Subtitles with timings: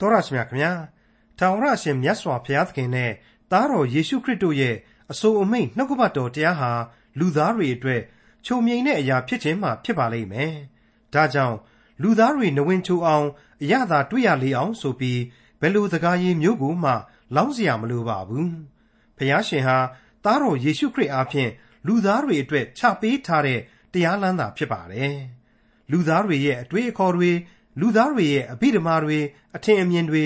[0.00, 0.72] တော်ရရှိမြခင်ဗျာ
[1.38, 3.12] ထာဝရရှင်မြတ်စွာဘုရားသခင်နဲ့
[3.50, 4.76] သားတော်ယေရှုခရစ်တို့ရဲ့
[5.10, 6.70] အဆိုအမိန့်နှုတ်ကပတ်တော်တရားဟာ
[7.18, 8.02] လူသားတွေအတွက်
[8.46, 10.54] ချုံမြိန်တဲ့အရာဖြစ်ခြင်းမှဖြစ်ပါလိမ့်မယ်
[11.14, 11.56] ဒါကြောင့်
[12.02, 13.26] လူသားတွေနဝင်ချိုအောင်
[13.62, 15.20] အရသာတွေ့ရလေအောင်ဆိုပြီး
[15.60, 16.92] ဘယ်လိုစကားရည်မျိုးကိုမှ
[17.34, 18.52] လောင်းစရာမလိုပါဘူး
[19.16, 19.78] ဘုရားရှင်ဟာ
[20.24, 21.50] သားတော်ယေရှုခရစ်အားဖြင့်
[21.86, 23.60] လူသားတွေအတွက်ချပေးထားတဲ့
[23.92, 25.16] တရားလမ်းသာဖြစ်ပါတယ်
[25.90, 27.30] လူသားတွေရဲ့အတွေ့အခေါ်တွေ
[27.80, 29.18] လူသားတွေရဲ့အဘိဓမ္မာတွေ
[29.56, 30.24] အထင်အမြင်တွေ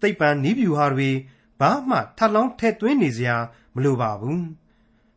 [0.00, 1.10] သိပ္ပံနည်းဗျူဟာတွေ
[1.60, 3.36] ဘာမှထပ်လောင်းထည့်သွင်းနေစရာ
[3.74, 4.44] မလိုပါဘူး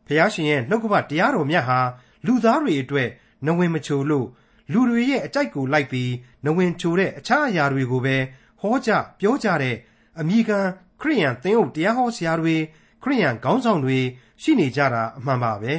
[0.06, 1.78] ဖះရှင်ရဲ့နှုတ်ကပတရားတော်မြတ်ဟာ
[2.26, 3.08] လူသားတွေအတွက်
[3.46, 4.26] နဝင်မချိုလို့
[4.72, 6.12] လူတွေရဲ့အကြိုက်ကိုလိုက်ပြီး
[6.44, 8.16] နဝင်ချိုတဲ့အခြားအရာတွေကိုပဲ
[8.60, 8.90] ဟောကြ
[9.20, 9.76] ပြောကြတဲ့
[10.20, 10.60] အမိခံ
[11.00, 12.56] ခရိယန်သင်းအုပ်တရားဟောဆရာတွေ
[13.02, 13.98] ခရိယန်ခေါင်းဆောင်တွေ
[14.42, 15.74] ရှိနေကြတာအမှန်ပါပဲ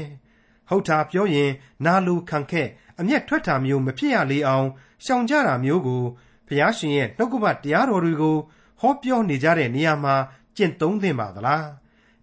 [0.70, 1.52] ဟုတ်တာပြောရင်
[1.86, 4.68] နာလူခံခက် အမျက်ထွက်တာမျိုးမဖြစ်ရလေအောင်
[5.06, 6.04] ရှောင်ကြတာမျိုးကို
[6.48, 8.38] ဘုရားရှင်ရဲ့နှုတ်ကပတ်တရားတော်တွေကို
[8.80, 10.16] ဟောပြောနေကြတဲ့နေရာမှာ
[10.58, 11.68] ကျင့်သုံးသင့်ပါသလား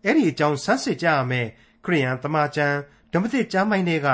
[0.04, 1.46] အဲ့ဒီအကြောင်းဆန်းစစ်ကြရမယ်
[1.84, 2.76] ခရိယန်တမန်ကျမ်း
[3.12, 4.08] ဓမ္မသစ်ကျမ်းပိုင်းတွေက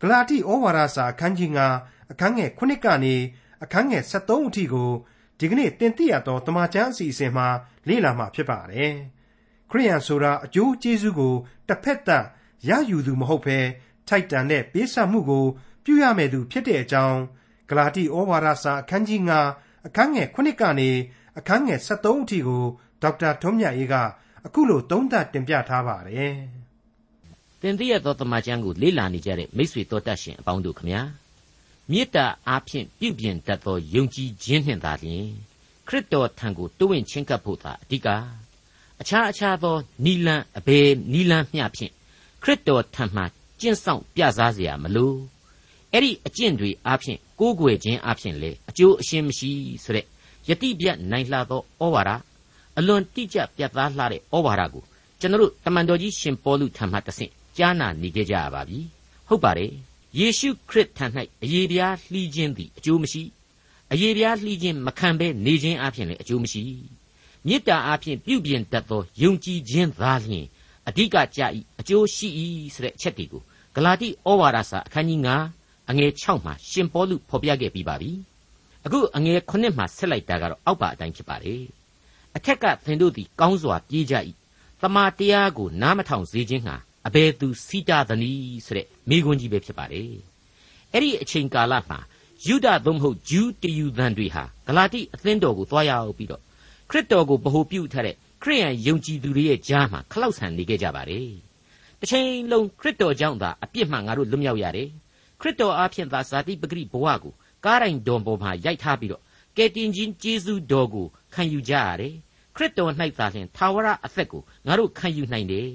[0.00, 1.50] ဂလာတိဩဝါဒစာအခန်းကြီး
[1.80, 3.14] 9အခန်းငယ်9ကနေ
[3.62, 4.90] အခန်းငယ်73အထိကို
[5.38, 7.48] ဒီကနေ့တင်ပြရသောတမန်ကျမ်းအစီအစဉ်မှာ
[7.88, 8.94] လေ့လာမှာဖြစ်ပါတယ်
[9.70, 11.34] ခရိယန်ဆိုတာအကျိုးကျေးဇူးကို
[11.68, 12.24] တစ်ဖက်သက်
[12.68, 13.58] ရယူသူမဟုတ်ဘဲ
[14.08, 15.46] ထိုက်တန်တဲ့ပေးဆပ်မှုကို
[15.87, 17.19] ပြုရမယ်သူဖြစ်တဲ့အကြောင်း
[17.69, 19.21] ဂလာတိဩဝါဒစာအခန်းကြီး
[19.53, 20.89] 9အခန်းငယ်9ကနေ
[21.39, 22.63] အခန်းငယ်73အထိကို
[23.01, 23.95] ဒေါက်တာထွန်းမြတ်အေးက
[24.45, 26.35] အခုလိုသုံးသပ်တင်ပြထားပါတယ်။
[27.61, 31.01] တင်ပြရသောတမန်ကျမ်းကိုလေ့လာနေကြတဲ့မိတ်ဆွေတော်တတ်ရှင်အပေါင်းတို့ခမညာ
[31.91, 35.25] မေတ္တာအားဖြင့်ပြုပြင်တတ်သောယုံကြည်ခြင်းနှင့်သာလျှင်
[35.87, 38.07] ခရစ်တော်ထံကိုတိုးဝင်ချင်းကပ်ဖို့သာအဓိက
[39.01, 41.91] အခြားအခြားသောနီလန်အဘယ်နီလန်မျှဖြင့်
[42.43, 43.23] ခရစ်တော်ထံမှ
[43.59, 45.17] ကျင့်ဆောင်ပြစားเสียမလို့
[45.92, 49.50] အဲ့ဒီအကျင့်တွေအားဖြင့်ကိုးကွယ်ခြင်းအားဖြင့်လေအကျိုးအရှင်းမရှိ
[49.84, 50.06] ဆိုတဲ့
[50.48, 52.10] ယတိပြတ်နိုင်လှသောဩဝါဒ
[52.78, 54.84] အလွန်တိကျပြတ်သားလှတဲ့ဩဝါဒကို
[55.20, 58.78] ကျွန်တော်တို့တမန်တော်ကြီးရှင်ပေါလုထံမှတဆင့်ကြားနာနေကြကြရပါပြီ
[59.28, 59.72] ဟုတ်ပါတယ်
[60.18, 61.06] ယေရှုခရစ်ထံ၌
[61.42, 63.22] အယေပြားလှီးခြင်းသည်အကျိုးမရှိ
[63.92, 66.62] အယေပြားလှီးခြင်းမခံဘဲနေခြင်းအပြင်လည်းအကျိုးမရှိ
[67.46, 70.46] မေတ္တာအပြင်ပြုပြင်တတ်သောယုံကြည်ခြင်းသာလျှင်
[70.88, 71.40] အဓိကကြ၏
[71.80, 72.28] အကျိုးရှိ၏
[72.74, 73.42] ဆိုတဲ့အချက်တွေကို
[73.74, 75.57] ဂလာတိဩဝါဒစာအခန်းကြီး9
[75.90, 78.10] အငယ်6မှာရှင်ပေါလုဖော်ပြခဲ့ပြီးပါပြီ
[78.84, 81.62] အခုအငယ်9မှာဆက်လိုက်တာကတော့အောက်ပါအတိုင်းဖြစ်ပါတယ်
[82.36, 84.14] အထက်ကသင်တို့သည်ကောင်းစွာပြေးကြ၏
[84.82, 90.10] တမာတရားကိုနားမထောင်စေခြင်းဟာအဘယ်သူစီတာသနည်းဆိုတဲ့မိကွန်းကြီးပဲဖြစ်ပါတယ်
[90.92, 91.98] အဲ့ဒီအချိန်ကာလမှာ
[92.46, 96.42] ယူဒသို့မဟုတ်ဂျူးတယူသန်တွေဟာဂလာတိအသင်းတော်ကိုသွားရောက်ပြီးတော့
[96.90, 101.30] ခရစ်တော်ကိုဗဟုပြုထားတဲ့ခရိယန်ယုံကြည်သူတွေရဲ့ကြားမှာခလောက်ဆန်နေခဲ့ကြပါတယ်
[102.00, 104.88] တစ်ချိန်လုံးခရစ်တော်ကြောင့်သာအပြစ်မှငါတို့လွတ်မြောက်ရတယ်
[105.40, 107.34] ခရစ်တော်အားဖြင့်သာဇာတိပဂရိဘဝကို
[107.64, 109.22] ကားတိုင်းတော်ပေါ်မှာရိုက်ထားပြီးတော့
[109.56, 112.14] ကယ်တင်ခြင်းကျေးဇူးတော်ကိုခံယူကြရတယ်
[112.56, 115.70] ခရစ်တော်၌သာလျှင်သာဝရအသက်ကိုငါတို့ခံယူနိုင်တယ်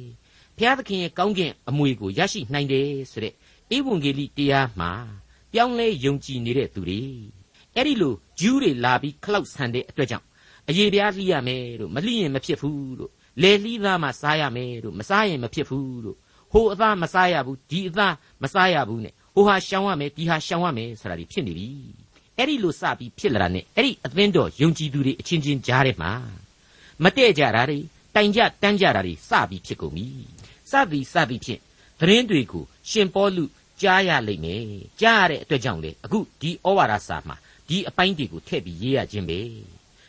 [0.58, 3.34] ဘုရားသခင်ရဲ့ကောင်းကင်အမွေကိုရရှိနိုင်တယ်ဆိုတဲ့
[3.76, 4.92] ဧဝံဂေလိတရားမှာ
[5.52, 7.02] ပြောင်းလဲယုံကြည်နေတဲ့သူတွေ
[7.76, 10.26] အဲ့ဒီလိုဂျူးတွေလာပြီးခလောက်ဆန်တဲ့အတွက်ကြောင့်
[10.70, 16.18] အယေပြားလှီးရမယ်လို့မလှီးရင်မဖြစ်ဘူးလို့လေလှီးသားမှစားရမယ်လို့မစားရင်မဖြစ်ဘူးလို့
[16.52, 21.70] ဟိုအသားမစားရဘူးဒီအသားမစားရဘူးနဲ့ ဟိုဟာရှောင်ရမယ်ဒီဟာရှောင်ရမယ်ဆိုတာဒီဖြစ်နေပြီ
[22.38, 26.12] အဲ့ဒီလိုစပြီးဖြစ်လာတာနဲ့အဲ့ဒီအသင်းတော်ယုံကြည်သူတွေအချင်းချင်းကြားထဲမှာ
[27.04, 27.80] မတည့်ကြတာတွေ
[28.16, 30.08] တိုင်ကြတန်းကြတာတွေစပြီးဖြစ်ကုန်ပြီ
[30.72, 31.62] စသည်စသည်ဖြင့်
[32.00, 33.44] သတင်းတွေကိုရှင်ပေါလု
[33.82, 34.66] ကြားရလိမ့်မယ်
[35.02, 37.36] ကြားရတဲ့အတွက်ကြောင့်လေအခုဒီဩဝါဒစာမှာ
[37.70, 39.40] ဒီအပိုင်းတွေကိုထည့်ပြီးရေးရခြင်းပဲ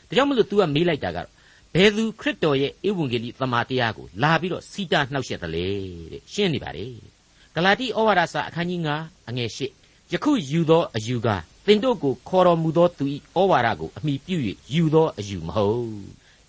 [0.08, 1.28] ဒါကြောင့်မလို့ तू ကမေးလိုက်တာကတော့
[1.74, 5.68] ဘယ်သူခရစ်တော်ရဲ့ဧဝံဂေလိသမာတရားကိုလာပြီးတော့စီတာနှောက်ယှက်တယ်လေ
[6.12, 6.86] တဲ့ရှင်းနေပါလေ
[7.54, 9.58] ဂလာတိဩဝါဒစာအခန်းကြီး9အငယ်၈
[10.12, 11.28] ယခုယူသောအယူက
[11.66, 13.04] သင်တို့ကိုခေါ်တော်မူသောသူ၏
[13.38, 14.36] ဩဝါဒကိုအမိပြု၍
[14.74, 15.94] ယူသောအယူမဟုတ်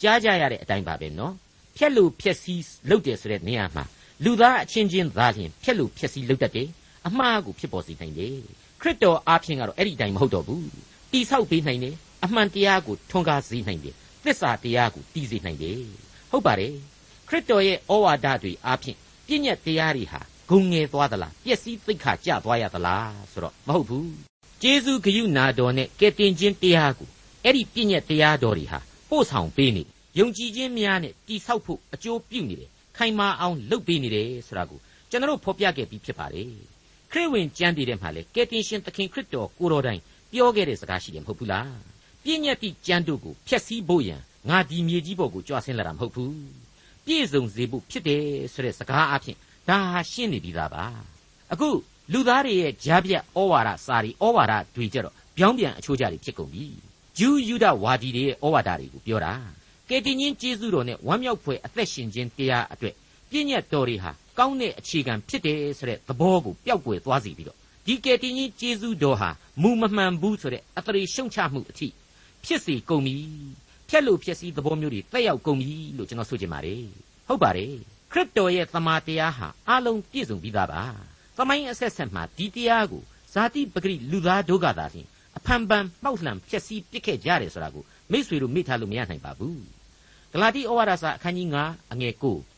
[0.01, 1.33] ကြားကြရတဲ့အတိုင်းပါပဲနော်
[1.77, 3.83] ဖြက်လို့ဖြက်စီးလုပ်တယ်ဆိုတဲ့နေရာမှာ
[4.23, 6.67] လူသားအချင်းချင်းသာလျှင်ဖြက်လို့ဖြက်စီးလုပ်တတ်တယ်
[7.07, 8.35] အမှားကိုဖြစ်ပေါ်စေနိုင်တယ်
[8.81, 10.67] ခရစ်တော်အားဖြင့်ကတော့အဲ့ဒီအတိုင်းမဟုတ်တော့ဘူး
[11.11, 15.80] တိဆောက်ပေးနိုင်တယ်အမှန်တရားကိုထွန်းကားစေနိုင်တယ်သစ္စာတရားကိုတည်စေနိုင်တယ်
[16.31, 16.74] ဟုတ်ပါတယ်
[17.27, 18.97] ခရစ်တော်ရဲ့ဩဝါဒတွေအားဖြင့်
[19.27, 24.12] ပြည့်ညက်တရားတွေဟာ ဂုံငယ်သွားသလားပျက်စီးသိက္ခာကျသွားရသလားဆိုတော့မဟုတ်ဘူး
[24.62, 27.09] ကျေးဇူးဂရုနာတော်နဲ့ကယ်တင်ခြင်းတရားကို
[27.44, 29.83] အဲ့ဒီပြည့်ညက်တရားတော်တွေဟာပို့ဆောင်ပေးနေ
[30.19, 36.51] ယုံကြည်ခြင်းများနဲ့တိဆောက်ဖို့အကျိုးပြုနေတယ်ခိုင်မာအောင်လုပ်ပေးနေတယ်ဆိုတာကိုကျွန်တော်ဖော်ပြခဲ့ပြီးဖြစ်ပါတယ်
[37.12, 40.01] ခရစ်ဝင်ကျမ်းတည်တဲ့မှာလေကယ်တင်ရှင်သခင်ခရစ်တော်ကိုတော်တိုင်
[40.31, 41.75] ပြောခဲ့တဲ့စကားရှိတယ်မဟုတ်ဘူးလား
[42.24, 46.36] ပြည့်ညက်သည့်ကျမ်းတို့ကိုဖျက်ဆီးဖို့ရန်ငါဒီမြေကြီးပေါ်ကိုကြွဆင်းလာတာမဟုတ်ဘူး
[47.06, 49.38] ပြည့်စုံစေဖို့ဖြစ်တယ်ဆိုတဲ့စကားအဖြစ်
[49.69, 50.85] ဒါဟာရှင်းနေပြီသားပါ
[51.51, 51.69] အခု
[52.13, 56.65] လူသားတွေရဲ့ကြားပြတ်ဩဝါဒစာရီဩဝါဒတွေကြတော့ပြောင်းပြန်အချိုးကြတွေဖြစ်ကုန်ပြီ
[57.17, 59.33] ဂျူးယူဒဝါဒီတွေရဲ့ဩဝါဒတွေကိုပြောတာ
[59.89, 62.95] ကယ်တင်ရှင်ကျေးဇူးတော်နဲ့ဝမ်းမြောက်ဖွယ်အသက်ရှင်ခြင်းတရားအတွက်
[63.29, 69.29] ပြည့်ညတ်တော်တွေဟာကောင်းတဲ့အခြေခံဖြစ်တယ်ဆိုတဲ့သဘောကိုပျောက်ကွယ်သွားစေပြီးတော့ဒီကယ်တင်ရှင်ကျေးဇူးတော်ဟာ
[69.61, 71.88] မူမမှန်ဘူးဆိုတဲ့အသရေရှုံချမှုအထိ
[72.45, 73.15] ဖြစ်စေကုန်ပြီ
[73.89, 76.83] ဖြက်လို့ဖြစ်စည်းသဘောမျိုးတွေတက်ရောက်ကုန်ပြီလို့ကျွန်တော်ဆိုချင်ပါတယ်
[77.27, 80.84] ဟုတ်ပါတယ် ခရစ်တော်ရဲ့သမာတရားဟာအလုံးပြည့်စုံပြီးသားပါ
[81.38, 83.04] သမိုင်းအဆက်ဆက်မှာဒီတရားကို
[83.34, 85.07] ဇာတိပဂရိလူသားတို့ကသာဖြင့်
[85.38, 89.63] အဖန်ပန်မှောက်လှန်ဖြစ်စည်းပစ်ခဲ့ကြတယ်ဆိုတာကိုမိษွေတို့မိထားလို့မရနိုင်ပါဘူး
[90.34, 92.13] ဂလာတိဩဝါဒစာအခန်းကြီး9အငယ်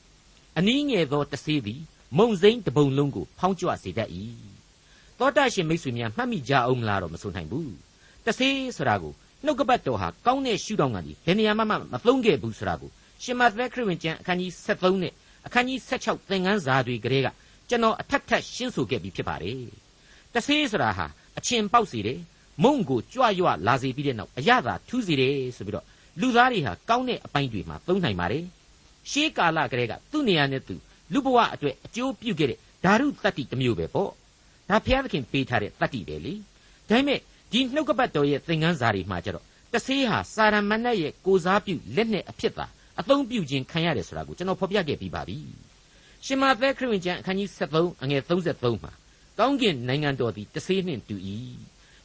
[0.06, 1.82] 9အနည်းငယ်သောတဆေးသည်
[2.18, 4.10] မုံစိမ့်တပုံလုံးကိုဖောင်းကြွစေတတ်၏
[5.20, 7.74] သောတာရှင်မိษွေများမှတ်မိကြအောင်လားတော့မဆိုနိုင်ဘူး
[8.26, 9.14] တဆေးဆိုတာကို
[9.46, 11.74] နှုတ်ကပတ်တော်ဟာကောင်းတဲ့ရှုထောင့်ကနေဘယ်နေရာမှမ
[12.08, 12.92] သုံးခဲ့ဘူးဆိုတာကို
[13.24, 15.14] ရှင်မသက်ခရစ်ဝင်ကျမ်းအခန်းကြီး73နဲ့
[15.48, 17.28] အခန်းကြီး16သင်ခန်းစာတွေကလေးက
[17.70, 19.62] ကျွန်တော်အထက်ထက်ရှင်းဆိုခဲ့ပြီးဖြစ်ပါတယ်
[20.34, 21.06] တဆေးဆိုတာဟာ
[21.38, 22.20] အချင်းပေါက်စီတယ်
[22.64, 25.86] မုံကိုကြွရွလာစေပြီးတဲ့နောက်အရသာထူးစေတယ်ဆိုပြီးတော့
[26.22, 28.44] လူသားတွေဟာကောင်းတဲ့အပိုင်းတွေမှာသုံးနိုင်ပါတယ်
[29.12, 30.76] ရှေးကာလကလေးကသူ့နေရာနဲ့သူ
[31.14, 34.10] လူဘဝအတွက်အကျိုးပြုခဲ့တဲ့ဓာရုတတ္တိတစ်မျိုးပဲပေါ့
[34.70, 36.34] ဒါဘုရားသခင်ပေးထားတဲ့တတ္တိပဲလေ
[36.90, 37.20] ဒါပေမဲ့
[37.52, 42.66] ဒီနှုတ်ကပတ်တော်ရဲ့သင်ခန်းစာတွေမှာကျတော့တဆေးဟာစာရမဏေရဲ့ကိုစားပြုလက်နဲ့အဖြစ်သာ
[43.00, 45.38] အသုံးပြုခြင်းခံရတယ်ဆိုတာကိုကျွန်တော်ဖော်ပြခဲ့ပြီးပါပြီ
[46.26, 48.92] ရှင်မာသဲခရစ်ဝင်ကျမ်းအခန်းကြီး73အငယ်33မှာ
[49.40, 51.16] ကောင်းကင်နိုင်ငံတော်သည်တဆေးနှင့်တူ၏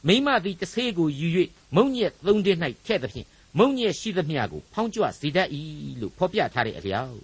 [0.07, 1.27] မိမသည်တဆေးကိုယူ၍
[1.75, 3.27] မုံညက်သုံးတင်း၌ထည့်သဖြင့်
[3.59, 5.47] မုံညက်ရှိသမျှကိုဖောင်းကြွစေတတ်၏
[6.01, 7.17] လို့ဖော်ပြထားတဲ့အလျောက်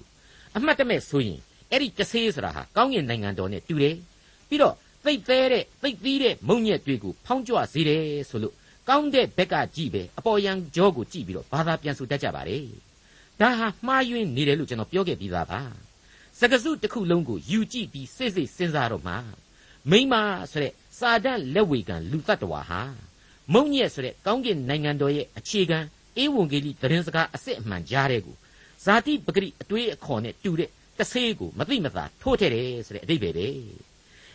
[0.56, 1.39] အမှတ်တမဲ့ဆိုရင်
[1.71, 3.95] အဲ့ဒီတဆေးဆိုတာဟာကောင်းကင်နိုင်ငံတော်နဲ့တူတယ်
[4.50, 4.75] ပြီးတော့
[5.06, 8.56] သိပ်သေးတဲ့သိပ်သီးတဲ့မုံညက်တွေကိုဖောင်းကြွစေတယ်ဆိုလို့
[8.89, 12.57] ကောင်းတဲ့ဘက်ကကြည့်ပဲအပေါ်ယံကြောကိုကြည့်ပြီးတော့ဘာသာပြန်ဆိုတတ်ကြပါလေ
[13.41, 15.62] ဒါဟာမှားယွင်းနေတယ်လို့ကျွန်တော်ပြောခဲ့ပြီးသားပါ
[16.39, 19.15] စကားစုတစ်ခုလုံးကိုယူကြည့်ပြီးစိတ်စိတ်စဉ်းစားတော့မှ
[19.91, 20.13] မိမ
[20.51, 22.81] ဆိုတဲ့စာတတ်လက်ဝေကံလူတ attva ဟာ
[23.53, 25.80] မုံညက်ဆိုတဲ့ကောင်းကင်နိုင်ငံတော်ရဲ့အခြေခံ
[26.21, 28.36] ဧဝံဂေလိသတင်းစကားအစစ်အမှန်ကြားတဲ့ကို
[28.86, 30.69] ဇာတိပဂရိအတွေးအခေါ်နဲ့တူတဲ့
[31.00, 33.47] တဆေးကိုမသိမသာထိုးထည့်တယ်ဆိုတဲ့အဓိပ္ပာယ်ပဲ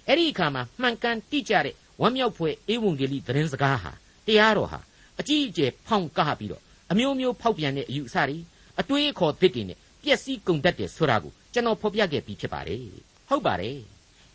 [0.06, 3.92] အဲ့ဒီအခါမှာမှန်ကန်တိကျတဲ့ဝမ်းမြောက်ဖွယ်ဧဝံဂေလိသတင်းစကားဟာ
[4.26, 4.80] တရားတော်ဟာ
[5.20, 8.36] အကြီးအကျယ်ဖောင်းကားပြီးတော့အမျိုးမျိုးဖောက်ပြန်တဲ့အယူအဆတွေ
[8.80, 12.84] အတွေးအခေါ်သစ်တွေနဲ့ပျက်စီးကုန်တတ်တယ်ဆိုတာကိုကျွန်တော်ဖော်ပြခဲ့ပြီးဖြစ်ပါတယ်
[13.28, 13.78] ဟုတ်ပါတယ်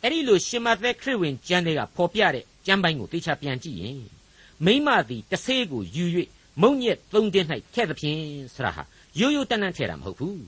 [0.03, 4.01] အဲ့ဒီလိုရှင်မသက်ခရစ်ဝင်ကျမ်းတွေကဖော်ပြတဲ့ကျမ်းပိုင်းကိုသေချာပြန်ကြည့်ရင်
[4.65, 6.06] မိမသည်တဆေးကိုယူ၍
[6.62, 8.21] မုံညက်သုံးတင်း၌ထည့်သဖြင့်
[8.56, 8.83] ဆရာဟာ
[9.19, 10.44] ရိုးရိုးတန်းတန်းထည့်တာမဟုတ်ဘူး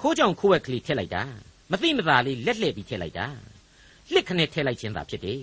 [0.00, 1.24] ခိုးကြောင်ခိုးဝက်ကလေးထည့်လိုက်တာ
[1.70, 3.26] မသိမသာလေးလက်လှည့်ပြီးထည့်လိုက်တာ
[4.12, 5.42] လှစ်ခနဲ့ထည့်လိုက်ခြင်းသာဖြစ်တယ်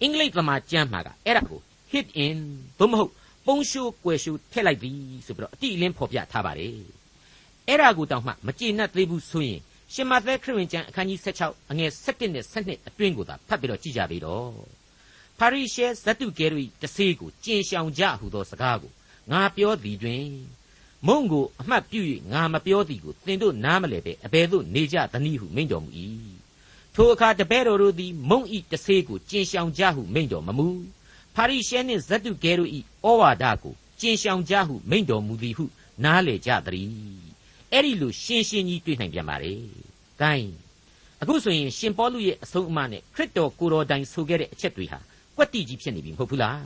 [0.00, 1.60] အင်္ဂလိပ်သမားကျမ်းမှာကအဲ့ဒါကို
[1.92, 2.38] hit in
[2.78, 3.12] သို့မဟုတ်
[3.46, 4.92] ပုံရှိုးကွယ်ရှိုးထည့်လိုက်ပြီ
[5.26, 6.76] ဆိုပြီးတော့အတိအလင်းဖော်ပြထားပါတယ်
[7.68, 9.60] အဲ့ဒါကိုတောင်မှမကျေနပ်သေးဘူးဆိုရင်
[9.92, 14.50] ရှင်မသက်ခရစ်ဝင်ကျမ်းအခန်းကြီး16အငယ်17နဲ့17အတွင်းကိုသာဖတ်ပြီးတော့ကြည့်ကြပြီတော့
[15.38, 18.92] ပါရိရှဲဇတ်တုကဲတို့တဆေးကိုကျင်ရှောင်ကြဟုသောစကားကို
[19.32, 20.26] ငါပြောသည်တွင်
[21.06, 22.00] မုံကိုအမှတ်ပြု၍
[22.32, 25.90] ငါမပြောသည်ကိုသင်တို့နားမလဲပဲအဘယ်သို့နေကြသနည်းဟုမိန့်တော်မူ၏
[26.94, 30.66] ထိုအခါတပည့်တော်တို့သည်မုံဤတဆေးကိုကျင်ရှောင်ကြဟုမိန့်တော်မမူ
[31.34, 35.64] ပါရိရှဲနှင့်ဇတ်တုကဲတို့ဤဩဝါဒကိုကျင်ရှောင်ကြဟုမိန့်တော်မူသည်ဟု
[36.04, 37.33] နားလေကြသည်
[37.74, 39.52] အဲ့ဒီလိုရှင်းရှင်းကြီးတွေ့နိုင်ပြန်ပါလေ။
[40.20, 40.50] ဂိုင်း
[41.22, 44.98] အခုဆိုရင်ရှင်ပေါလုရဲ့အဆုံးအမနဲ့ခရစ်တော်ကိုတော်တိုင်ဆိုခဲ့တဲ့အချက်တွေဟာ
[45.36, 46.60] ကွက်တိကြီးဖြစ်နေပြီမဟုတ်ဘူးလား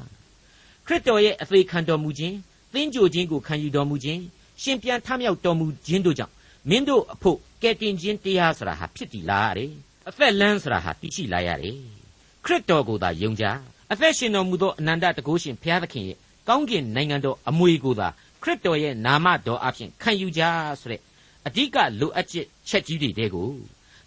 [0.87, 2.37] ။ခရစ်တော်ရဲ့အသေးခံတော်မူခြင်း
[2.73, 4.23] သင်ကြိုခြင်းကိုခံယူတော်မူခြင်း
[4.63, 6.33] ရှင်ပြန်ထမြောက်တော်မူခြင်းတို့ကြောင့်
[6.69, 9.71] မင်းတို့အဖို့ကယ်တင်ခြင်းတရားဆိုတာဟာဖြစ်တည်လာရတယ်။
[10.09, 11.77] အသက်လန်းဆိုတာဟာတည်ရှိလာရတယ်။
[12.45, 13.45] ခရစ်တော်ကိုသာယုံကြ
[13.93, 16.19] အသက်ရှင်တော်မူသောအနန္တတကုရှင်ဘုရားသခင်ရဲ့
[16.49, 18.09] ကောင်းကင်နိုင်ငံတော်အမွေကိုသာ
[18.43, 20.43] ခရစ်တော်ရဲ့နာမတော်အဖြစ်ခံယူကြ
[20.81, 21.01] ဆိုတဲ့
[21.47, 23.51] အဓိကလိုအပ်ချက်ချက်ကြီးတွေတဲကို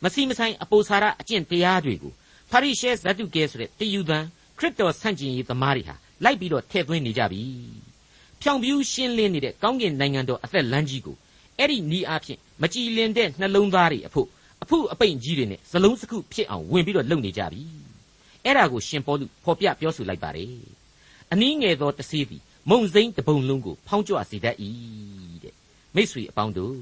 [0.03, 2.13] မစီမဆိုင်အပိုစာရအကျင့်တရားတွေကို
[2.51, 4.19] ဖာရိရှဲဇတ်တုကဲဆိုတဲ့တယူသံ
[4.57, 7.43] ခရစ်တော်ဆန့်ကျင်ရေးသမားတွေဟာလိုက်ပြီးတော့ထည့်သွင်းနေကြပြီ
[8.41, 11.15] ဖြောင်ပြူးရှင်းလင်းနေတဲ့ကောင်းကင်နိုင်ငံတော်အသက်လမ်းကြီးကို
[11.57, 14.27] အဲ့ဒီနီးအားဖြင့်မကြည်လင်တဲ့နှလုံးသားတွေအဖို့
[14.63, 17.63] အဖုအပိန်ကြီးတွေနဲ့ဇလုံးစကုဖြစ်အောင်ဝင်ပြီးတော့လုပ်နေကြပြီ
[18.45, 20.55] အဲ့ဒါကိုရှင်ပေါလုဖော်ပြပြောဆိုလိုက်ပါတယ်
[21.31, 24.55] အနည်းငယ်သောတဆေးသည်မုံစိမ့်တပုံလုံးကိုဖောင်းကြွစေတတ်၏
[25.43, 25.55] တဲ့
[25.95, 26.75] မိတ်ဆွေအပေါင်းတို့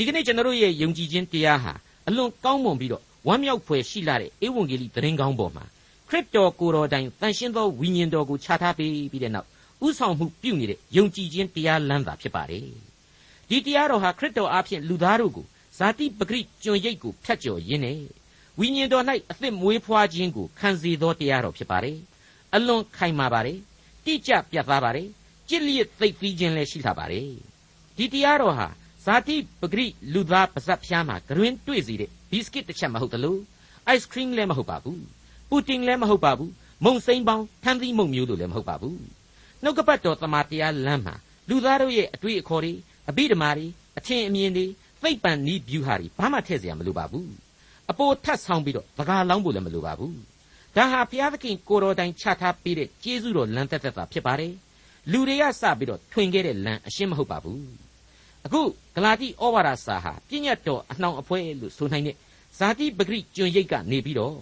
[0.00, 1.72] ဒီကနေ့ကျွန်တော်တို့ရဲ့ယုံကြည်ခြင်းတရားဟာ
[2.08, 5.64] အလွန်ကောင်းမွန်ပြီးတော့ဝမ်းမြောက်ဖွယ်ရှိလာတဲ့ဧဝံဂေလိသတင်းကောင်းပေါ်မှာ
[6.08, 9.48] ခရစ်တော်ကိုယ်တော်တိုင်တန်ရှင်းသောဝိညာဉ်တော်ကိုခြားထားပေးပြီးတဲ့နောက်
[9.86, 12.62] ဥဆောင်မှုပြုနေတဲ့ယုံကြည်ခြင်းတရားလမ်းသာဖြစ်ပါတယ်
[13.48, 15.46] ဒီတရားတော်ဟာခရစ်တော်အားဖြင့်လူသားတို့ကို
[15.78, 17.98] ဇာတိပဂရိကျွန်ရိပ်ကိုဖြတ်ကျော်ရင်းနဲ့
[18.58, 21.98] ဝိညာဉ်တော်၌အသက်မွေးဖွားခြင်းကိုခံစေသောတရားတော်ဖြစ်ပါတယ်
[22.54, 23.58] အလွန်ခိုင်မာပါတယ်
[24.04, 25.08] တိကျပြတ်သားပါတယ်
[25.48, 27.28] ကြည်လျက်သိသိခြင်းလည်းရှိလာပါတယ်
[27.96, 28.68] ဒီတရားတော်ဟာ
[29.04, 33.40] ဇာတိပဂရိလူသားပါဇက်ဖျားမှာဂရင်းတွေ့စီတဲ့ဘီစကစ်တစ်ချက်မဟုတ်တလို့
[33.94, 35.02] ice cream လည်းမဟုတ်ပါဘူး
[35.48, 36.52] ပူတင်လည်းမဟုတ်ပါဘူး
[36.84, 38.98] မုံစိမ့်ပေါင်းထမ်းသီးမုံမျိုးတို့လည်းမဟုတ်ပါဘူး
[39.62, 41.14] နှုတ်ကပတ်တော်တမန်တရားလမ်းမှာ
[41.48, 42.72] လူသားတို့ရဲ့အတွေ့အခေါ်တွေ
[43.10, 43.66] အပိဓမ္မာတွေ
[43.98, 44.66] အထင်အမြင်တွေ
[45.02, 47.30] သိပ္ပံနည်းဗျူဟာတွေဘာမှထည့်စရာမလိုပါဘူး
[47.90, 50.16] အပေါ်ထပ်ဆောင်ပြီးတော့ဗကာလောင်းဖို့လည်းမလိုပါဘူး
[50.76, 54.52] ဒါဟာဘုရားသခင်ကိုတော်တိုင်ချထားပေးတဲ့ကျေးဇူးတော်လမ်းသက်သက်သာဖြစ်ပါတယ်
[55.12, 57.89] လူတွေကစပြီးတော့ထွင်ခဲ့တဲ့လမ်းအရှင်းမဟုတ်ပါဘူး
[58.46, 58.62] အခု
[58.94, 62.16] ဂလာတိဩဝါဒစာဟာပြည့်ညတ်တော်အနှောင်အဖွဲလို့ဆိုနိုင်တဲ့
[62.58, 64.36] ဇာတိပဂရိကျွန်ရိပ်ကနေပြီးတော့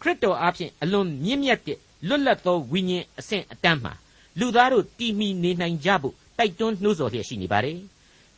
[0.00, 3.92] ခရစ်တော်အားဖြင့်အလွန်မြင့်မြတ်တဲ့လွတ်လပ်သောဝိညာဉ်အဆင့်အတန်းမှာ
[4.38, 7.78] လူသားတို့တည်မီနေနိုင်ကြဖို့တိုက်တွန်းနှိုးဆော်လျက်ရှိနေပါတယ်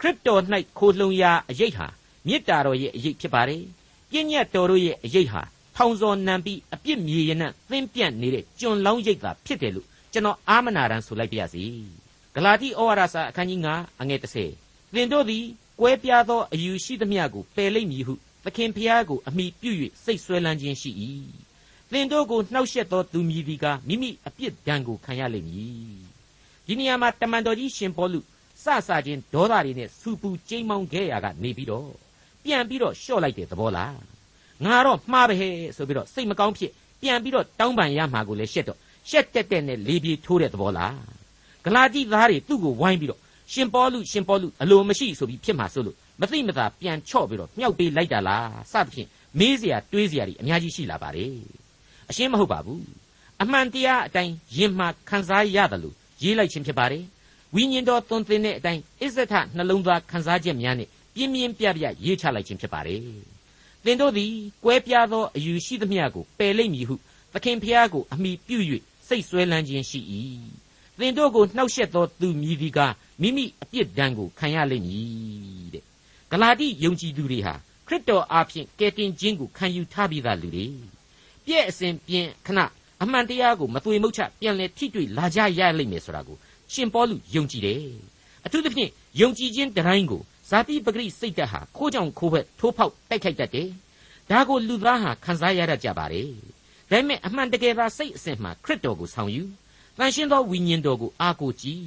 [0.00, 0.42] ခရစ်တော်၌
[0.78, 1.86] ခိုလှုံရာအရေးဟာ
[2.26, 3.62] မေတ္တာတော်ရဲ့အရေးဖြစ်ပါတယ်
[4.10, 5.42] ပြည့်ညတ်တော်တို့ရဲ့အရေးဟာ
[5.76, 11.64] ထောင်စော်နံပြီးအပြစ်မြေရနံ့သင်းပြန့်နေတဲ့ကျွန်လောင်းရိပ်သာဖြစ်တယ်လို့ကျွန်တော်အာမနာရန်ဆိုလိုက်ပါရစေ
[12.34, 14.63] ဂလာတိဩဝါဒစာအခန်းကြီး9အငယ်30
[14.94, 15.44] သင်တို့သည်
[15.80, 19.70] ကွဲပြားသောအယူရှိသမျှကိုပယ်လိမ့်မည်ဟုသခင်ဖျားကိုအမိပြု၍
[20.04, 20.90] စိတ်ဆွဲလန်းခြင်းရှိ၏
[21.92, 26.04] သင်တို့ကိုနှောက်ယှက်သောသူမည်ဒီကမိမိအပြစ်ဒဏ်ကိုခံရလိမ့်မည်
[26.66, 28.20] ဒီနေရာမှာတမန်တော်ကြီးရှင်ပေါလု
[28.64, 31.90] စစချင်းဒေါသတွေနဲ့စူပူကျိမ်းမောင်းခဲ့ရကနေပြီးတော့
[32.44, 33.98] ပြန်ပြီးတော့လျှော့လိုက်တဲ့သဘောလား
[34.64, 35.36] ငါတော့မှားပဲ
[35.76, 36.70] ဆိုပြီးတော့စိတ်မကောင်းဖြစ်
[37.00, 38.78] ပြန်ပြီးတော့တောင်းပန်ရမှာကိုလည်းရှက်တော့
[39.10, 40.98] ရှက်တက်တက်နဲ့လေပြေထိုးတဲ့သဘောလား
[41.64, 43.20] ဂလာတိသားတွေသူ့ကိုဝိုင်းပြီးတော့
[43.53, 49.07] ရှင်ပေါလုရှင်ပေါလုအလိုမရှိဆိုပြီးဖြစ်မှာဆိုလို့မသိမသာပြန်ချော့ပြီးတော့မြောက်ပေးလိုက်တာလားစသဖြင့်
[49.39, 51.33] မေးเสียတွေးเสียတွေအများကြီးရှိလာပါတယ်
[52.09, 52.83] အရှင်းမဟုတ်ပါဘူး
[53.41, 57.03] အမှန်တရားအတိုင်းယင်မှခံစားရတယ်လို့ရေးလိုက်ခြင်းဖြစ်ပါတယ်
[57.55, 63.01] ဝိညာဉ်တော်သွန်သင်တဲ့အတိုင်းအစ္ဆထနှလုံးသားခံစားချက်များနဲ့ပြင်းပြင်းပြပြရေးချလိုက်ခြင်းဖြစ်ပါတယ်
[63.85, 64.31] သင်တို့သည်
[64.63, 66.95] ကွဲပြားသောအယူရှိသမျှကိုပယ်လိမ့်မည်ဟု
[67.33, 68.57] သခင်ဖျားကိုအမိပြု၍
[69.07, 69.99] စိတ်ဆွဲလန်းခြင်းရှိ၏
[70.98, 72.78] သင်တို့ကိုနှောက်ယှက်သောသူမြည်ဒီက
[73.20, 75.84] မိမိအပြစ်ဒဏ်ကိုခံရလိမ့်မည်တဲ့
[76.30, 77.54] ဂလာတိယုံကြည်သူတွေဟာ
[77.86, 80.66] ခရစ်တော်အားဖြင့်ကယ်တင်ခြင်းကိုခံယူထားပြီးသားလူတွေ
[81.44, 82.58] ပြည့်အစဉ်ပြင်းခဏ
[83.02, 86.36] အမှန်တရားကိုမသွေမုတ်ချပြန်လဲထိတွေ့လာကြရလိမ့်မယ်ဆိုတာကို
[86.72, 87.80] ရှင်ပေါလုယုံကြည်တယ်
[88.46, 93.68] အထူးသဖြင့်ယုံကြည်ခြင်းတိုင်းကိုဇာတိပဂရိစိတ်ဓာတ်ဟာခိုးကြောင်ခိုးဘက်ထိုးဖောက်တိုက်ခိုက်တတ်တယ်
[94.30, 96.28] ဒါကိုလူသားဟာခံစားရတတ်ကြပါတယ်
[96.90, 99.44] ဒါပေမဲ့အမှန်တကယ်သာစိတ်အစဉ်မှာခရစ်တော်ကိုဆောင်ယူ
[99.98, 101.84] တန်ရှင်းသောဝိညာဉ်တော်ကိုအားကိုကြည်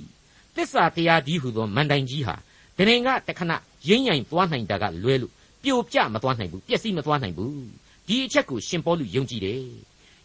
[0.56, 2.36] သစ္စာတရားဒီဟုသောမန်တိုင်ကြီးဟာ
[2.78, 3.52] ဒရင်ကတခဏ
[3.88, 5.32] ရင်းရင်သွားနိုင်တာကလွဲလို့
[5.64, 7.66] ပြိုကျမသွားနိုင်ဘူးပျက်စီးမသွားနိုင်ဘူး
[8.08, 9.64] ဒီအချက်ကိုရှင်ပေါလုယုံကြည်တယ်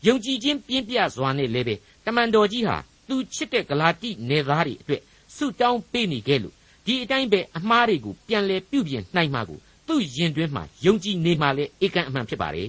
[0.06, 1.74] ယုံကြည်ခြင်းပြင်းပြစွာနဲ့လည်းပဲ
[2.04, 2.76] တမန်တော်ကြီးဟာ
[3.08, 5.02] သူချစ်တဲ့ဂလာတိနယ်သားတွေအတွက်
[5.36, 6.54] ဆုတောင်းပေးနေခဲ့လို့
[6.86, 9.58] ဒီအတိုင်းပဲအမှားတွေကိုပြန်လဲပြုပြင်နိုင်မှာကို
[9.88, 12.64] သူ့ရင်တွင်းမှာယုံကြည်နေမှလည်းဧကန်အမှန်ဖြစ်ပါလေ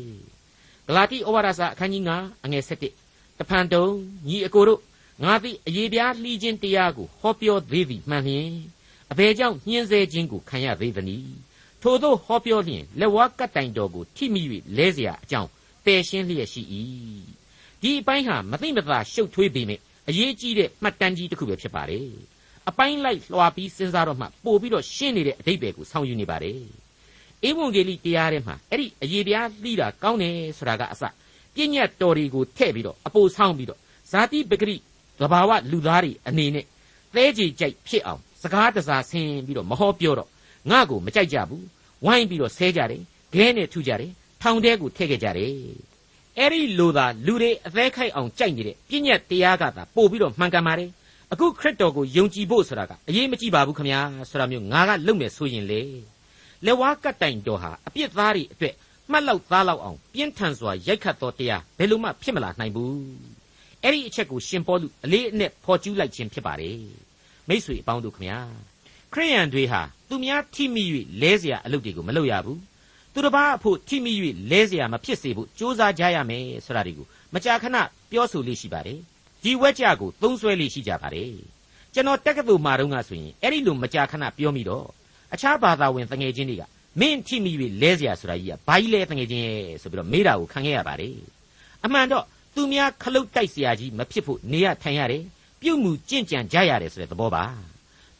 [0.88, 2.63] ဂလာတိဩဝါဒစာအခန်းကြီး9အငယ်
[3.01, 3.86] 7တဖန်တုံ
[4.27, 4.79] ညီအကိုတို့
[5.23, 8.50] ငါသည်အယေပြားလှီးခြင်းတရားကိုဟောပြောသေးသည်မှန်လျင်
[9.12, 11.33] အဘယ်ကြောင့်ညှင်းဆဲခြင်းကိုခံရသေးသနည်း
[11.83, 14.42] ထို့သောဟောပြောလျင်လက်ဝါးကတ်တိုင်တော်ကိုထိမိ၍
[14.76, 15.50] လဲเสียအကြောင်း
[15.85, 16.62] ပယ်ရှင်းလျက်ရှိ၏
[17.83, 22.09] ဒီအပိုင်းဟာမသိမသာရှုပ်ထွေးပေမယ့်အရေးကြီးတဲ့မှတ်တမ်းကြီးတစ်ခုပဲဖြစ်ပါတယ်
[22.68, 26.61] အပိုင်းလိုက်လွှာပြီးစဉ်းစားတော့မှပို့ပြီးတော့ရှင်းနေတဲ့အတိတ်ပဲကိုဆောင်ယူနေပါတယ်
[27.49, 31.02] ဧဝံဂေလိတရားထဲမှာအဲ့ဒီအရေးပြားလှီးတာကောင်းတယ်ဆိုတာကအစ
[31.54, 33.78] ပြည့်ညတ်တော်တွေကိုထည့်ပြီးတော့အပိုဆောင်ပြီးတော့
[34.11, 34.76] ဇာတိပဂရိ
[35.20, 36.65] သဘာဝလူသားတွေအနေနဲ့
[37.13, 40.29] သဲကြီးကြိုက်ဖြစ်အောင်စကားတစားဆင်းပြီးတော့မဟောပြောတော့
[40.70, 41.65] ငါ့ကိုမကြိုက်ကြဘူး
[42.05, 43.01] ဝိုင်းပြီးတော့ဆဲကြတယ်
[43.34, 45.51] ခဲနဲ့ထုကြတယ်ထောင်ထဲကိုထည့်ခဲ့ကြတယ်
[46.38, 50.89] အဲ့ဒီလိုသာလူတွေအသေးခိုက်အောင်ကြိုက်နေတဲ့ပြည့်ညတ်တရားကသာပို့ပြီးတော့မှန်ကန်ပါတယ်
[51.32, 55.82] အခုခရစ်တော်ကိုယုံကြည်ဖို့ဆိုတာကအရေးမကြီးပါဘူးခမညာဆိုတာမျိုးငါကလုပ်မယ်ဆိုရင်လေ
[56.65, 58.75] လက်ဝါးကတ်တိုင်တော်ဟာအပြစ်သားတွေအတွက်
[59.12, 63.33] မှတ်လောက်သားလောက်အောင်ပြင်းထန်စွာရိုက်ခတ်တော်တရားဘယ်လိုမှဖြစ်မလာနိုင်ဘူး
[63.85, 66.78] အဲ့ဒီအချက်ကိုရှင်ပေါလုအလေးအနက်ဖော်ကျူးလိုက်ခြင်းဖြစ်ပါတယ်
[67.49, 68.38] မိษွေအပေါင်းတို့ခမညာ
[69.12, 70.85] ခရိယန်တွေဟာသူများထိမိ၍
[71.21, 72.61] လဲเสียအလုပ်တွေကိုမလုပ်ရဘူး
[73.12, 74.12] သူတစ်ပါးအဖို့ထိမိ၍
[74.50, 77.76] လဲเสียမဖြစ်စေဖို့ကြိုးစားကြရမယ်ဆိုတာဒီကိုမကြာခဏ
[78.11, 78.99] ပြောဆိုလေးရှိပါတယ်
[79.42, 81.33] ဒီဝက်ကြကိုသုံးဆွဲလေးရှိကြပါတယ်
[81.95, 84.87] ကျွန်တော်တက္ကသိုလ်မှာတုန်းကဆိုရင်အဲ့ဒီလိုမကြာခဏပြောမိတော့
[85.35, 86.62] အခြားဘာသာဝင်တငယ်ချင်းတွေက
[87.00, 87.52] မင်းထိမိ၍
[87.83, 91.16] လဲเสียဆိုတာကြီးကဘာကြီးလဲတငယ်ချင်းရဲ့ဆိုပြီးတော့မေးတာကိုခံခဲ့ရပါတယ်
[91.85, 95.25] အမှန်တော့ သူများခလုတ်တိုက်เสียကြီးမဖြစ်ဖို့နေရထိုင်ရတယ်
[95.61, 97.45] ပြုတ်မှုကြင့်ကြံကြရတယ်ဆိုတဲ့သဘောပါ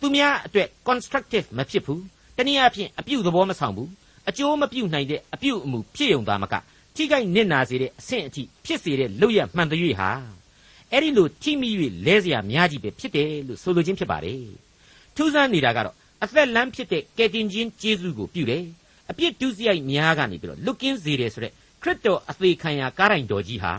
[0.01, 2.03] သူများအတွက် constructive မဖြစ်ဘူး
[2.37, 3.91] တနည်းအားဖြင့်အပြုသဘောမဆောင်ဘူး
[4.29, 6.55] အကျိုးမပြုနိုင်တဲ့အပြုအမူဖြစ်ုံသားမက
[6.95, 10.11] ထိခိုက်နစ်နာစေတဲ့အဆင့်အထိဖြစ်စေတဲ့လုပ်ရမှန်တဲ့ဟာ
[10.93, 11.71] အဲ့ဒီလိုထိမိ၍
[12.07, 14.43] လဲเสียများကြီးပဲဖြစ်တယ်လို့ဆိုလိုခြင်းဖြစ်ပါတယ်
[15.17, 18.65] ထူးဆန်းနေတာကတော့အသက်လမ်းဖြစ်တဲ့ကယ်တင်ခြင်းကျေးဇူးကိုပြုတယ်
[19.11, 23.73] အပြစ်ဒုစရိုက်များကနေပြီးတော့လွတ်ကင်းစေတယ်ဆိုတဲ့ခရစ်တော်အသေးခံရာကားတိုင်တော်ကြီးဟာ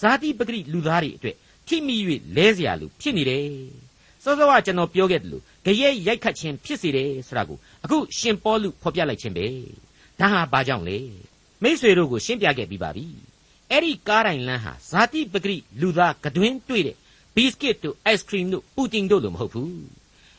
[0.00, 1.96] ဇာတိပဂရိလူသားတွေအတွက်ထိမိ၍
[2.36, 3.44] လဲเสียလူဖြစ်နေတယ်
[4.22, 9.46] စောစောကကျွန်တော်ပြောခဲ့တယ်လို့ကြရဲ့ရိုက်ခတ်ခြင်းဖြစ်စေတယ်ဆိုတာကိုအခုရှင်ပေါလုဖော်ပြလိုက်ခြင်းပဲ
[10.20, 10.98] ဒါဟာဘာကြောင့်လဲ
[11.62, 13.06] မိษွေတို့ကိုရှင်းပြခဲ့ပြီးပါပြီ
[13.70, 16.96] အဲ့ဒီကားတိုင်လန်းဟာဇာတိပဂရိလူသားကတွင်တွေ့တဲ့
[17.34, 19.84] ဘီစကစ်တို့အိုက်စခရီမ်တို့ပူတင်တို့လိုမဟုတ်ဘူး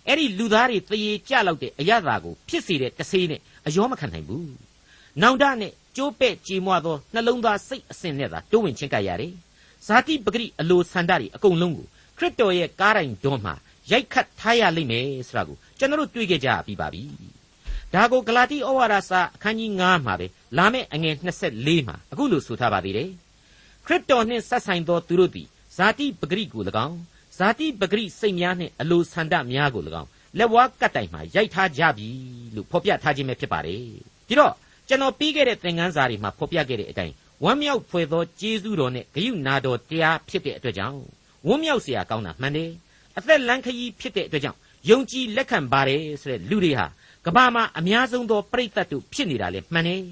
[0.07, 4.45] အဲ့ဒီလူသားတွေတရေကြလောက်တဲ့အရသာကိုဖြစ်စေတဲ့တဆေးနဲ့အယောမခံနိုင်ဘူး။
[5.21, 9.33] နောင်တနဲ့ကျိုးပဲ့ကြေမွသောနှလုံးသားစိတ်အစဉ်နဲ့သာတိုးဝင်ချင်းကပ်ရတယ်။
[9.86, 11.86] ဇာတိပဂရိအလိုဆန္ဒတွေအကုန်လုံးကို
[12.18, 13.54] ခရစ်တော်ရဲ့ကားတိုင်တွန်းမှာ
[13.90, 17.02] ရိုက်ခတ်ထားရလိမ့်မယ်ဆိုတာကိုကျွန်တော်တို့တွေ့ကြကြပြီးပါပြီ။
[17.94, 20.26] ဒါကိုဂလာတိဩဝါဒစာအခန်းကြီး9မှာပဲ
[20.58, 23.10] လာမယ့်အငယ်24မှာအခုလိုဆိုထားပါသေးတယ်။
[23.86, 26.98] ခရစ်တော်နှင့်ဆက်ဆိုင်သောသူတို့သည်ဇာတိပဂရိကို၎င်း
[27.38, 30.08] ဇာတိပဂရိစိတ်များနှင့်အလိုဆန္ဒများကို၎င်း
[30.38, 32.08] လက်ဝါးကတ်တိုင်မှာရိုက်ထားကြပြီ
[32.54, 33.82] လို့ဖော်ပြထားခြင်းပဲဖြစ်ပါတယ်
[34.28, 34.54] ဒီတော့
[34.88, 41.00] ကျွန်တော်ပြီးခဲ့တဲ့သင်ခန်းစာတွေမှာဖော်ပြခဲ့တဲ့အတိုင်း ဝမ်းမြောက်ဖွယ်သောကျေးဇူးတော်နဲ့ဂရုဏာတော်တရားဖြစ်တဲ့အတွက်ကြောင့်
[41.46, 42.70] ဝမ်းမြောက်စရာကောင်းတာမှန်တယ်
[43.18, 44.58] အသက်လမ်းခရီးဖြစ်တဲ့အတွက်ကြောင့်
[44.90, 46.86] ယုံကြည်လက်ခံပါတယ်ဆိုတဲ့လူတွေဟာ
[47.26, 50.02] ကမ္ဘာမှာအများဆုံးသောပြိဿတ်တို့ဖြစ်နေတာလည်းမှန်တယ်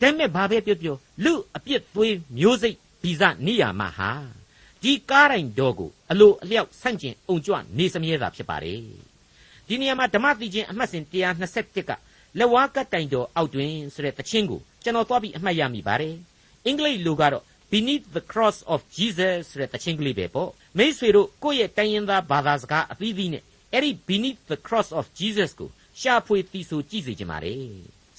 [0.00, 4.10] ဒါပေမဲ့ဘာပဲပြောပြောလူအပြစ်သွေးမျိုးစိတ်ဗီဇနိယာမဟာ
[4.82, 8.80] ဒီကားတိုင်းတော်ကိုအလိုအလျောက်ဆန့်ကျင်အုံကြွနေစမြဲတာဖြစ်ပါတယ်
[9.68, 11.90] ဒီနေရာမှာဓမ္မတိချင်းအမှတ်စဉ်121က
[12.38, 16.16] လက်ဝါးကတိုင်တော်အောက်တွင်ဆိုတဲ့တခြင်းကိုကျွန်တော်သွားပြီးအမှတ်ရမိပါတယ်။
[16.66, 23.42] အင်္ဂလိပ်လိုကတော့ beneath the cross of Jesus ဆိုတဲ့တခြင်းကလေးပဲပေါ့မိษွေတို့ကိုယ့်ရဲ့တိုင်းရင်းသားဘာသာစကားအသီးသီးနဲ့
[23.72, 25.70] အဲ့ဒီ beneath the cross of Jesus ကို
[26.00, 27.60] ရှာဖွေသီဆိုကြည့်စေချင်ပါတယ်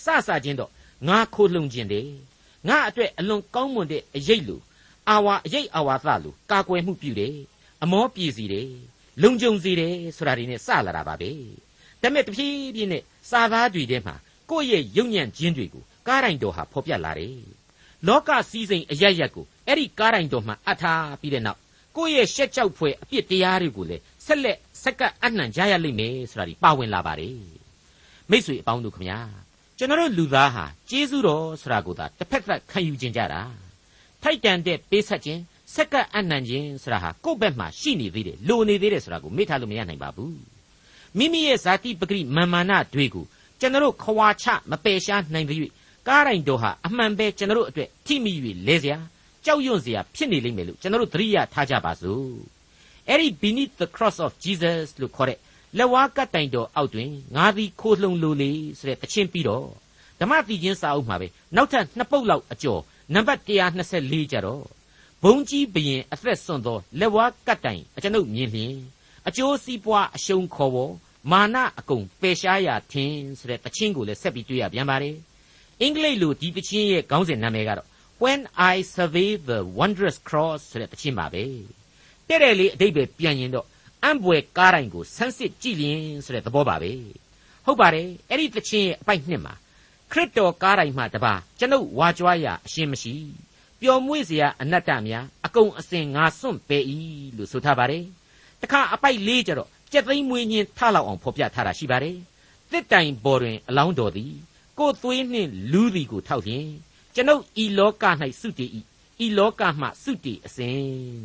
[0.03, 0.71] စစချင်းတော့
[1.07, 2.09] ငါခိုးလှုံခြင်းတယ်
[2.67, 4.61] ငါအတွက်အလွန်ကောင်းမွန်တဲ့အရေးလို
[5.09, 7.35] အာဝါအရေးအာဝါသလိုကာကွယ်မှုပြုတယ်
[7.83, 8.69] အမောပြေစီတယ်
[9.21, 11.31] လုံခြုံစေတယ်ဆိုတာတွေနဲ့စလာတာပါပဲ
[12.01, 14.15] ဒါပေမဲ့တဖြည်းဖြည်းနဲ့စာသားတွေထဲမှာ
[14.49, 17.35] ကိုယ့်ရဲ့ယုံညံ့ခြင်းတွေကိုကားတိုင်းတော်ဟာဖော်ပြလာတယ်
[18.07, 21.59] လောကစည်းစိမ်အရရက်ကိုအဲ့ဒီကားတိုင်းတော်မှာအထားပြီးတဲ့နောက်
[21.95, 27.37] ကိုယ့်ရဲ့ရှက်ကြောက်ဖွယ်အပြစ်တရားတွေကိုလည်းဆက်လက်စက္ကပ်အနှံကြရလိမ့်မယ်ဆိုတာဒီပါဝင်လာပါတယ်
[28.29, 29.19] မိတ်ဆွေအပေါင်းတို့ခမညာ
[29.77, 33.41] ကျွန်တော်တို့လူသားဟာကျေးဇူးတော်ဆိုတာကိုသာတစ်ဖက်သက်ခံယူခြင်းကြတာ
[34.23, 35.41] ထိုက်တန်တဲ့ပေးဆက်ခြင်း
[35.75, 40.37] စက္ကအနှံခြင်းဆိုတာဟာကိုယ့်ဘက်မှာရှိနေသေးတယ်လိုနေသေးတယ်ဆိုတာကိုမေ့ထားလို့မရနိုင်ပါဘူး
[41.17, 43.25] မိမိရဲ့ဇာတိပဂရိမာမာနတွေကို
[43.59, 45.57] ကျွန်တော်ခွာချမပယ်ရှားနိုင်ပြီ
[46.07, 48.33] ကားတိုင်းတော်ဟာအမှန်ပဲကျွန်တော်အတွက်ထိမိ၍
[48.67, 48.97] လဲစရာ
[49.45, 52.31] ကြောက်ရွံ့စရာဖြစ်နေလိမ့်မယ်လို့ကျွန်တော်သတိရထားကြပါစို့
[53.09, 55.39] အဲ့ဒီ beneath the cross of Jesus လို့ခေါ်တဲ့
[55.77, 59.67] လက်ဝါးကတ်တိုင်တော်အောက်တွင်ငါသည်ခိုးလှုံလိုလေဆိုတဲ့တခြင်းပြီးတော့
[60.19, 62.81] ဓမ္မတိချင်းစာအုပ်မှာပဲနောက်ထပ်နှစ်ပုတ်လောက်အကျော်
[63.13, 63.41] နံပါတ်
[63.85, 64.63] 124ကျတော့
[65.23, 68.75] ဘုံကြီးဘရင်အသက်ဆွန့်သောလက်ဝါးကတ်တိုင်အကျွန်ုပ်မြင်လျင်
[69.27, 70.93] အကျိုးစီးပွားအရှုံးခေါ်ပေါ်
[71.31, 75.15] မာနအကုန်ပယ်ရှားရထင်ဆိုတဲ့တခြင်းကိုလည်းဆက်ပြီးတွေ့ရပြန်ပါတယ်
[75.81, 77.87] အင်္ဂလိပ်လိုဒီတခြင်းရဲ့ခေါင်းစဉ်နာမည်ကတော့
[78.23, 78.41] When
[78.73, 81.43] I Survey the Wondrous Cross ဆိုတဲ့တခြင်းပါပဲ
[82.27, 83.65] တဲ့တဲ့လေးအတိတ်ပဲပြန်ရင်တော့
[84.03, 86.91] အံ့ဘွယ်ကားတိုင်းကိုဆန်းစစ်ကြည့်ရင်ဆိုတဲ့သဘောပါပဲ
[87.65, 89.53] ဟုတ်ပါတယ်အဲ့ဒီတခြင်းရဲ့အပိုက်နှစ်မှာ
[90.11, 93.13] ခရစ်တော်ကားတိုင်းမှာတပါကျွန်ုပ်ဝါကြွားရအရှင်းမရှိ
[93.81, 96.79] ပျော်မွေ့စရာအနတ္တများအကုန်အစင်ငါစွန့်ပေ၏
[97.37, 98.03] လို့ဆိုထားပါတယ်
[98.61, 102.17] တခါအပိုက်လေးကြတော့ကြက်သိမ်းမွေးညင်းထလောက်အောင်ဖော်ပြထားတာရှိပါတယ်
[102.71, 104.33] တစ်တိုင်ပေါ်တွင်အလောင်းတော်သည်
[104.79, 106.67] ကိုယ်သွေးနှင့်လူးသည်ကိုထောက်လျင်
[107.15, 108.05] ကျွန်ုပ်ဤလောက၌
[108.41, 108.71] စုတည်၏
[109.25, 110.77] ဤလောကမှစုတည်အစဉ်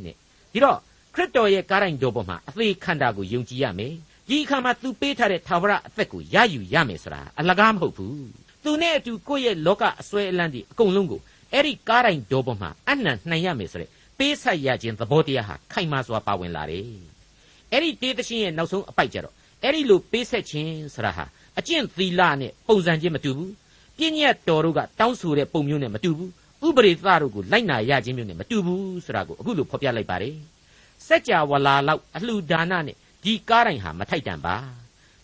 [0.04, 0.16] တဲ့
[0.52, 0.78] ဒီတော့
[1.14, 3.94] ခရစ်တော်ရဲ့ကားတိုင်းတော်ပေါ်မှာအသေးခန္ဓာကိုယုံကြည်ရမယ်
[4.28, 8.26] ဒီအခါမှာသူပေးထားတဲ့သာဝရအသက်ကိုရယူရမယ်ဆိုတာအလကားမဟုတ်ဘူး
[8.64, 11.20] သူနဲ့အတူကိုယ့်ရဲ့လောကအစွဲအလန်းဒီအကုန်လုံးကို
[11.52, 16.86] အဲ့ဒီကားတိုင်းတော်ပေါ်မှာအနံ့နှံရမယ်ဆိုတဲ့ပေးဆက်ရခြင်းသဘောတရားဟာခိုင်မာစွာပါဝင်လာတယ်
[17.72, 21.24] အဲ့ဒီတေးသရှင်ရဲ့နောက်ဆုံးအပိုက်ကြတော့အဲ့ဒီလိုပေးဆက်ခြင်းဆိုတာဟာ
[21.58, 23.52] အကျင့်သီလနဲ့ပုံစံချင်းမတူဘူး
[23.96, 26.30] ပြည့်ညတ်တော်တို့ကတောင်းဆိုတဲ့ပုံမျိုးနဲ့မတူဘူး
[26.66, 30.36] ဥပရိသတို့ကိုလိုက်နာရခြင်းမျိုးနဲ့မတူဘူးဆိုတာကိုအခုလိုဖော်ပြလိုက်ပါတယ်
[31.06, 34.56] စัจ java ဝလာလောက်အလှဒါနနဲ့ဒီကားတိုင်းဟာမထိုက်တန်ပါ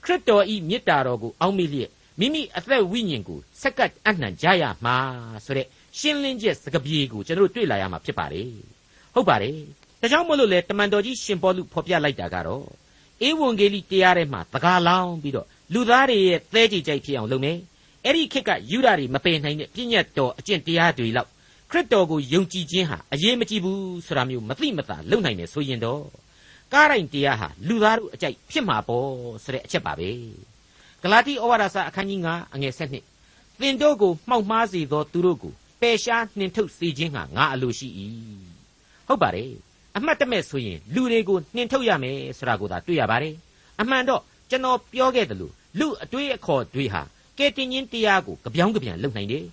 [0.05, 4.97] ခရစ်တော်ဤမေတ္တာတော်ကိုအောက်မေ့လျက်မိမိအသက်ဝိညာဉ်ကိုစက္ကပ်အနှံကြရမှာ
[5.45, 5.67] ဆိုတဲ့
[5.99, 8.51] ရှင်းလင်းချက်စကားပြေကိုကျွန်တော်တို့တွေ့လာရမှာဖြစ်ပါတယ်
[9.15, 9.57] ဟုတ်ပါတယ်
[10.01, 12.65] ဒါကြောင့်မလို့လေတမန်တော်ကြီးရှင်ပေါလုဖော်ပြလိုက်တာကတော့
[13.29, 17.59] ဧဝံဂေလိတရားထဲမှာတကားလောင်းပြီးတော့ လူသားတွေရဲ့သဲကြည်ကြိုက်ဖြစ်အောင်လုပ်မယ်
[18.05, 21.31] အဲ့ဒီခေတ်ကယူဒာတွေမပယ်နိုင်တဲ့ပြည့်ညတ်တော်အကျင့်တရားတွေလောက်
[21.71, 26.03] ခရစ်တော်ကိုယုံကြည်ခြင်းဟာအရေးမကြီးဘူးဆိုတာမျိုးမသိမသာလုပ်နိုင်တယ်ဆိုရင်တော့
[26.73, 29.09] ကားတိုင်းတရားဟာလူသားတို့အကြိုက်ဖြစ်မှာပေါ့
[29.45, 30.11] ဆိုတဲ့အချက်ပါပဲ
[31.03, 37.89] ဂလာတိဩဝါဒစာအခန်းကြီး9အငယ်7သင်တို့ကိုမှောက်မှားစေသောသူတို့ကိုပယ်ရှားနှင်ထုတ်စေခြင်းဟာငါအလိုရှိ၏
[39.09, 39.51] ဟုတ်ပါတယ်
[39.97, 43.35] အမှတ်တမဲ့ဆိုရင်လူတွေကိုနှင်ထုတ်ရမယ်ဆိုတာကိုသာတွေ့ရပါတယ်
[43.81, 47.03] အမှန်တော့ကျွန်တော်ပြောခဲ့တယ်လို့ လူအတွေးအခေါ်တွေဟာ
[47.39, 49.45] ကယ်တင်ရှင်တရားကိုကြပြောင်းကြပြန်လုပ်နိုင်တယ်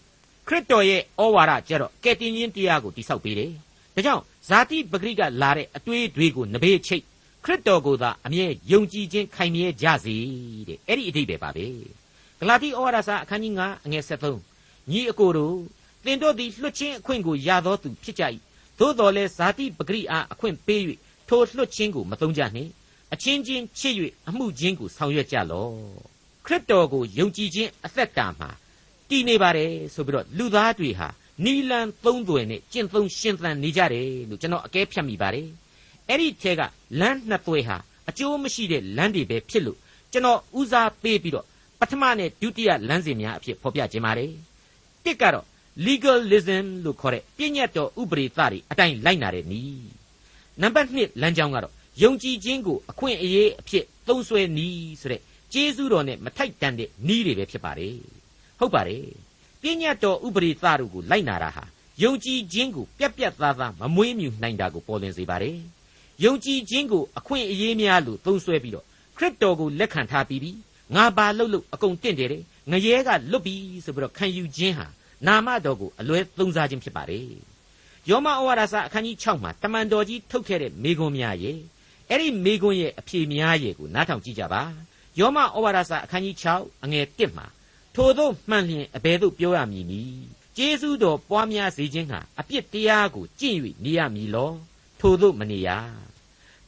[0.48, 3.52] ခရစ်တော်ရဲ့ဩဝါဒကြတော့ကယ်တင်ရှင်တရားကိုတိဆောက်ပေးတယ်
[3.96, 7.04] ဒါကြောင့်ဇာတိပဂရိကလာတဲ့အတွေးတွေကိုနဘေးချိတ်
[7.46, 10.16] ခရစ်တော်ကိုသာအမြဲယုံကြည်ခြင်းခိုင်မြဲကြစေ
[10.68, 11.68] တဲ့အဲ့ဒီအဓိပ္ပာယ်ပါပဲ
[12.40, 15.56] ဂလာတိဩဝါဒစာအခန်းကြီး9အငယ်73ညီအကိုတို့
[16.06, 18.24] သင်တို့သည်လွတ်ချင်းအခွင့်ကိုရသောသူဖြစ်ကြ၏
[18.80, 20.82] သို့တော်လည်းဇာတိပဂရိအားအခွင့်ပေး၍
[21.30, 22.72] ထိုလွတ်ချင်းကိုမသုံးကြနှင့်
[23.16, 23.94] အအချင်းချင်းချစ်၍
[24.30, 25.72] အမှုချင်းကိုဆောင်ရွက်ကြလော့
[26.46, 28.50] ခရစ်တော်ကိုယုံကြည်ခြင်းအသက်တာမှာ
[29.10, 31.08] တည်နေပါတယ်ဆိုပြီးတော့လူသားတွေဟာ
[31.46, 35.48] နီလန်သုံးသွယ်နဲ့ကျင့်သုံးရှင်သန်နေကြတယ်လို့ကျွန်တော်အကဲဖြတ်မိပါတယ်
[36.10, 36.62] အဲ့ဒီထဲက
[37.00, 37.78] လမ်းနှစ်သွဲဟာ
[38.10, 39.78] အကျိုးမရှိတဲ့လမ်းတွေပဲဖြစ်လို့
[40.12, 41.46] ကျွန်တော်ဦးစားပေးပြီးတော့
[41.80, 44.32] ပထမနဲ့ဒုတိယလမ်းစဉ်များအဖြစ်ဖော်ပြခြင်းပါတယ်
[45.06, 45.46] တစ်ကတော့
[45.88, 49.90] legalism လို့ခေါ်တဲ့ပြည့်ညတ်တော်ဥပဒေသားတွေအတိုင်းလိုက်နာတဲ့နည်း
[50.62, 55.22] နံပါတ်2လမ်းကြောင်းကတော့ ယုံကြည်ခြင်းကိုအခွင့်အရေးအဖြစ်သုံးဆွဲနည်းဆိုတဲ့
[55.54, 57.98] ကျေးဇူးတော်နဲ့မထိုက်တန်တဲ့နည်းတွေပဲဖြစ်ပါတယ်
[58.60, 59.06] ဟုတ်ပါတယ်
[59.62, 61.64] ပြည့်ညတ်တော်ဥပဒေသားတို့ကိုလိုက်နာတာဟာ
[62.04, 65.58] ယုံကြည်ခြင်းကိုပြက်ပြက်သားသားမမွေးမြူနိုင်တာကိုပေါ်လွင်စေပါတယ်
[66.24, 68.86] ယုံကြည်ခြင်းကိုအခွင့်အရေးများလို့သုံးဆွဲပြီးတော့
[69.18, 70.52] ခရစ်တော်ကိုလက်ခံထားပြီးပြီ
[70.96, 73.56] ငါဘာလုပ်လို့အကုန်တင့်တယ်တဲ့ငရဲကလွတ်ပြီ
[73.86, 74.88] ဆိုပြီးတော့ခံယူခြင်းဟာ
[75.28, 77.28] နာမတော်ကိုအလွဲသုံးစားခြင်းဖြစ်ပါတယ်
[78.10, 81.58] ယောမဩဝါဒစာအခန်းကြီး6မှာတမန်တော်ကြီးထုတ်ခဲ့တဲ့မေခွန်းများရဲ့
[82.10, 84.64] အဲ့ဒီမေခွန်းရဲ့အဖြေများရဲ့ကိုနားထောင်ကြည့်ကြပါ
[85.20, 87.48] ယောမဩဝါဒစာအခန်းကြီး6အငယ်1မှာ
[87.96, 90.26] ထို့သောမှန်လျင်အဘယ်သို့ပြောရမည်နည်း
[90.58, 94.52] ကျေးဇူးတော်ပွားများစေခြင်းဟာအပြစ်တရားကိုကျင့်၍နေရမည်လော
[95.00, 95.70] ထို့သောမနေရ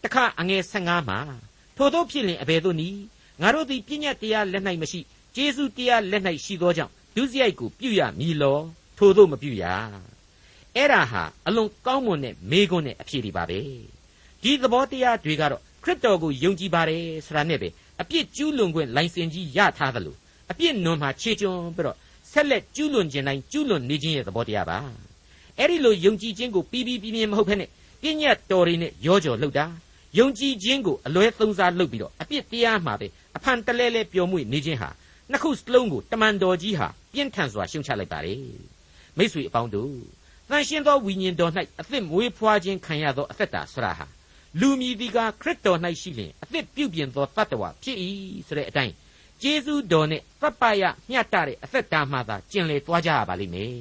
[0.03, 1.19] တခါအငယ်15မှာ
[1.77, 3.01] ထို့သောဖြစ်လျင်အဘယ်သို့နည်း
[3.41, 4.99] ငါတို့သည်ပြည့်ညတ်တရားလက်၌မရှိ
[5.35, 8.59] ကျေးဇူးတရားလက်၌ရှိသောကြောင့်ဒုစရိုက်ကိုပြုရမည်လော
[8.97, 9.63] ထို့သောမပြုရ
[10.75, 13.59] အဲ့ဒါဟာအလွန်ကောင်းမွန်တဲ့မေခွန်းနဲ့အဖြေတွေပါပဲ
[14.47, 17.69] ဒီသဘောတရားတွေကတော့ခရစ်တော်ကိုယုံကြည်ပါတယ်ဆိုတာနဲ့ပဲ
[18.01, 20.15] အပြစ်ကျူးလွန်ခွင့်လိုင်စင်ကြီးရထားသလို
[20.51, 21.97] အပြစ်နွန်မှာခြေကျွန်းပြီးတော့
[22.31, 24.77] ဆက်လက်ကျူးလွန်ခြင်းတိုင်းကျူးလွန်နေခြင်းရဲ့သဘောတရားပါ
[25.57, 27.65] အဲ့ဒီလိုယုံကြည်ခြင်းကိုပြီးပြီးပြင်းပြင်းမဟုတ်ဖ ೇನೆ
[28.01, 29.65] ပြည့်ညတ်တော်တွေနဲ့ရောကြော်လှုပ်တာ
[30.17, 33.07] ယုံကြည်ခြင်းကိုအလွဲသုံးစားလုပ်ပြီးတော့အပြစ်တရားမှာပဲ
[33.37, 34.89] အဖန်တလဲလဲပျော်မွေ့နေခြင်းဟာ
[35.31, 38.35] နှစ်ခုစလုံးကိုတမန်တော်ကြီးဟာပြင်းထန်စွာရှုံချလိုက်ပါလေ
[39.17, 39.91] မိษွေအပေါင်းတို့
[40.49, 44.07] တန်ရှင်းသောဝိညာဉ်တော်၌အသစ်မွေးဖွားခြင်းခံရသောအသက်တာဆရာဟာ
[44.59, 47.97] လူမြည်ဒီကခရစ်တော်၌ရှိလျင်အသစ်ပြုပြင်သောတတ္တဝါဖြစ်၏
[48.47, 48.93] ဆိုတဲ့အတိုင်း
[49.41, 53.75] ကျေးဇူးတော်နဲ့သပ္ပယမျှတတဲ့အသက်တာမှသာကျင်လည်သွားကြရပါလိမ့်မယ်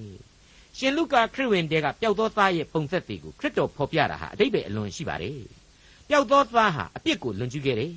[0.78, 5.40] ရှင်လုကာခရစ်ဝင်တဲကပျောက်သောသားရဲ့ပုံသက်တွေကိုခရစ်တော်ဖော်ပြတာဟာအတိတ်ပဲအလွန်ရှိပါတယ်
[6.08, 7.92] ပျောက်သောသားဟာအပြစ်ကိုလွန်ကျူးခဲ့တယ်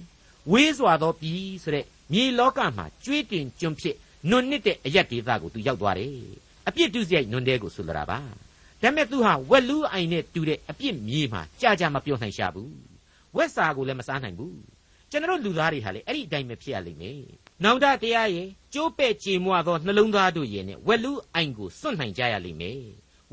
[0.52, 3.96] ဝေးစွာသောပြည်ဆိုတဲ့မြေလောကမှာကျွေးတင်ကျွန်းဖြစ်
[4.30, 6.14] နွန်နစ်တဲ့အရက်ဒေသကိုသူရောက်သွားတယ်
[6.68, 8.20] အပြစ်ဒုစရိုက်နွန်တဲကိုဆိုလိုတာပါ
[8.82, 12.76] ဒါမဲ့သူဟာဝက်လူးအိုင်နဲ့တူတဲ့အပြစ်မြေမှာကြာကြာမပြောနိုင်ရှာဘူး
[13.36, 14.60] ဝက်စာကိုလည်းမစားနိုင်ဘူး
[15.12, 17.22] ကျွန်တော်လူသားတွေဟာလေအဲ့ဒီအတိုင်းပဲဖြစ်ရလိမ့်မယ်
[17.64, 22.82] နောင်တတရားရဲ့ကျိုးပဲ့ကြေမွသောနှလုံးသားတို့ရဲ့နဲ့ဝက်လူးအိုင်ကိုစွန့်နိုင်ကြရလိမ့်မယ်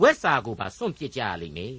[0.02, 1.76] ဝက်စာကိုပါစွန့်ပစ်ကြရလိမ့်မယ်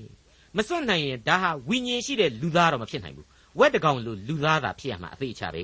[0.57, 3.27] မစွန့်နိုင်ရင်ဒါဟာဝိညာဉ်ရှိတဲ့လူသားတော့မဖြစ်နိုင်ဘူး
[3.59, 5.63] ဝက်တကောင်လိုလူသားသာဖြစ်ရမှာအသေးချပဲ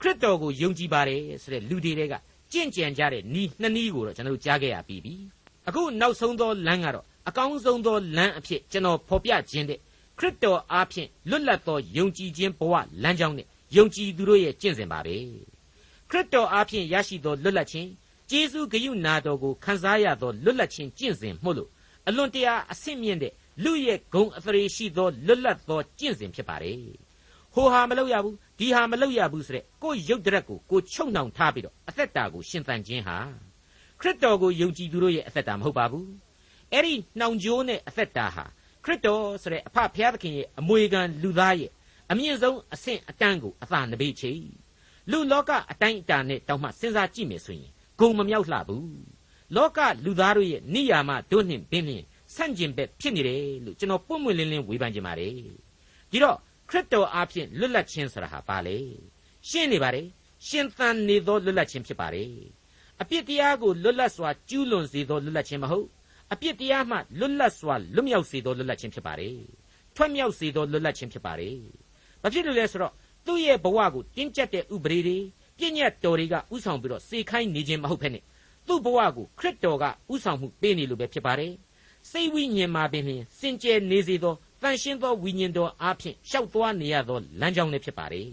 [0.00, 2.14] ခရစ်တော်ကိုယုံကြည်ပါတယ်ဆိုတဲ့လူတွေက
[2.52, 5.14] ကြင့်ကြံကြတဲ့နီးနှစ်နီးကိုတော့ကျွန်တော်တို့ကြားခဲ့ရပြီးပြီ
[5.68, 9.78] အခုနောက်ဆုံးသောလမ်းကတော့အကောင်းဆုံးသောလမ်းအဖြစ်ကျွန်တော်ဖော်ပြခြင်းတဲ့
[10.18, 15.16] ခရစ်တော်အားဖြင့်လွတ်လပ်သောယုံကြည်ခြင်းဘဝလမ်းကြောင်းနဲ့ယုံကြည်သူတို့ရဲ့ကျင့်စဉ်ပါပဲ
[16.10, 17.88] ခရစ်တော်အားဖြင့်ရရှိသောလွတ်လပ်ခြင်း
[18.30, 21.70] ကျေးဇူးဂရုနာတော်ကိုခံစားရသောလွတ်လပ်ခြင်းကျင့်စဉ်မှုလို့
[22.08, 23.32] အလွန်တရာအဆင့်မြင့်တဲ့
[23.64, 26.76] လူရဲ့ဂုံအသရေရှိသောလွတ်လပ်သောကျင့်စဉ်ဖြစ်ပါတယ်
[27.54, 33.16] ဟိုဟာမလုပ်ရဘူးဒီဟာမလုပ်ရဘူးဆိုတဲ့ကိုယ်ရုပ်တရက်ကိုကိုချုပ်နှောင်ထားပြီးတော့အသက်တာကိုရှင်သန်ခြင်းဟာ
[34.00, 36.08] ခရစ်တော်ကိုယုံကြည်သူတို့ရဲ့အသက်တာမဟုတ်ပါဘူး
[36.72, 38.44] အဲ့ဒီနှောင်ကြိုးနဲ့အသက်တာဟာ
[38.84, 41.70] ခရစ်တော်ဆိုတဲ့အဖဖျားသခင်ရဲ့အမွေခံလူသားရဲ့
[42.10, 44.32] အမြင့်ဆုံးအဆင့်အတန်းကိုအသာနဘေးချေ
[45.10, 49.00] လူလောကအတိုင်းအတာနဲ့တောင်မှစဉ်းစားကြည့်မယ်ဆိုရင်ဂုံမမြောက်လှဘူး
[49.56, 55.34] လောကလူသားတို့ရဲ့နိယာမတို့နှင့်ဘင်းလျင်ဆန့်ကျင်ဘက်ဖြစ်နေတယ်လို့ကျွန်တော်ပွင့်ပွင့်လင်းလင်းဝေဖန်ကြပါတယ်
[56.10, 56.36] ဒီတော့
[56.68, 58.76] ခရစ်တော်အားဖြင့်လွတ်လပ်ခြင်းဆိုတာဟာဘာလဲ
[59.48, 60.06] ရှင်းနေပါတယ်
[60.46, 62.32] ရှင်သန်နေသောလွတ်လပ်ခြင်းဖြစ်ပါတယ်
[63.02, 65.86] အပြစ်တရားကိုလွတ်လပ်စွာကျူးလွန်စေသောလွတ်လပ်ခြင်းမဟုတ်
[66.32, 69.36] အပြစ်တရားမှလွတ်လပ်စွာလွတ်မြောက်စေသောလွတ်လပ်ခြင်းဖြစ်ပါတယ်
[69.96, 71.56] ထွက်မြောက်စေသောလွတ်လပ်ခြင်းဖြစ်ပါတယ်
[72.22, 72.92] ဘာဖြစ်လို့လဲဆိုတော့
[73.26, 75.18] သူ့ရဲ့ဘဝကိုတင်းကျပ်တဲ့ဥပဒေတွေ
[75.58, 78.18] ပြည့်ညတ်တော်တွေကဥဆောင်ပြီးတော့စေခိုင်းနေခြင်းမဟုတ်ဖ ೇನೆ
[78.66, 81.52] သူ့ဘဝကိုခရစ်တော်ကဥဆောင်မှုပေးနေလို့ပဲဖြစ်ပါတယ်
[82.10, 88.28] စိတ်ဝိညာဉ်မှာပင်လျှင်စင်ကြယ်နေစေသောတန်ရှင်းသောဝိညာဉ်တော်အားဖြင့်ရှောက်သွားနေရသောလမ်းကြောင်းလည်းဖြစ်ပါတယ်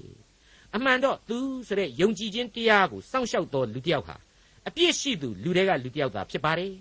[0.75, 4.15] အမှန်တော့သူဆိုတဲ့ယုံကြည်ခြင်းတရားကိုစောင့်ရှောက်သောလူတစ်ယောက်ဟာ
[4.67, 6.73] အပြစ်ရှိသူလူတွေကလူတစ်ယောက်သာဖြစ်ပါတယ်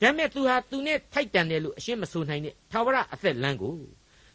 [0.00, 3.74] ဒါပေမဲ့သူဟာသူနဲ့ထိုက်တန်တယ်လို့အရှင်းမဆိုနိုင်တဲ့သာဝရအသက်လမ်းကို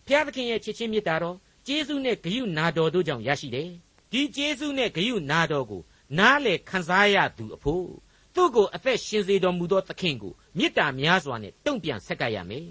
[0.06, 1.38] ဘုရားသခင်ရဲ့ချစ်ချင်းမေတ္တာတော်
[1.68, 3.70] ကျေးဇူးနဲ့ဂရုနာတော်တို့ကြောင့်ရရှိတယ်
[4.12, 5.82] ဒီကျေးဇူးနဲ့ဂရုနာတော်ကို
[6.20, 7.88] နားလေခံစားရသူအဖို့
[8.36, 12.68] သူ့ကိုအသက်ရှင်စေတော်မူသောသခင်ကိုမေတ္တာများစွာနဲ့တုံ့ပြန်ဆက်ကပ်ရမယ်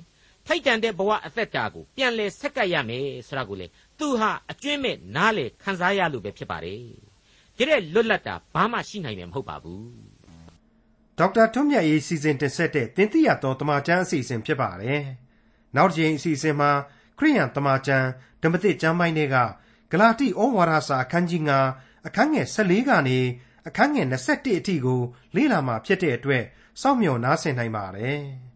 [0.47, 3.66] ထိုက်တန်တဲ့ဘဝအသက်တာကိုပြန်လဲဆက်ကပ်ရမယ်ဆိုတာကိုလေ
[3.99, 6.79] သူဟာအကျွင့်မဲ့နားလေခံစားရလို့ပဲဖြစ်ပါတယ်
[7.57, 10.12] ဒီတဲ့လွတ်လပ်တာဘာမှရှိနိုင်မှာမဟုတ်ပါဘူး
[11.18, 15.03] ဒေါက်တာထွန်းမြတ်ရေးစီစဉ်တင်ဆက်တဲ့တင်ပြတော်တမချန်းအစီအစဉ်ဖြစ်ပါတယ်
[15.77, 16.70] နောက်တစ်ချိန်အစီအစဉ်မှာ
[17.18, 18.07] ခရိယန်တမချန်း
[18.42, 19.37] ဓမ္မသစ်ကျမ်းပိုင်းတွေက
[19.92, 21.42] ဂလာတိဩဝါဒစာအခန်းကြီး
[21.75, 23.18] 9အခန်းငယ်14ကနေ
[23.68, 25.01] အခန်းငယ်21အထိကို
[25.37, 26.44] လေ့လာမှာဖြစ်တဲ့အတွက်
[26.81, 28.20] စောင့်မျှော်နားဆင်နိုင်ပါတယ်။